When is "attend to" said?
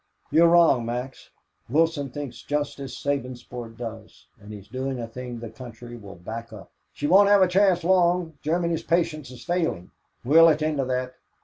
10.47-10.85